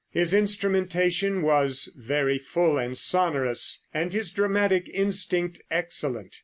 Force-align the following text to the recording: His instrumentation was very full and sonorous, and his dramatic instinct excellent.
His 0.09 0.33
instrumentation 0.33 1.43
was 1.43 1.93
very 1.95 2.39
full 2.39 2.79
and 2.79 2.97
sonorous, 2.97 3.85
and 3.93 4.11
his 4.11 4.31
dramatic 4.31 4.89
instinct 4.89 5.61
excellent. 5.69 6.37